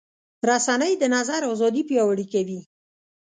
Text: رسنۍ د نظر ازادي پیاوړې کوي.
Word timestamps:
رسنۍ 0.49 0.93
د 0.97 1.03
نظر 1.15 1.41
ازادي 1.53 1.81
پیاوړې 1.89 2.25
کوي. 2.33 2.59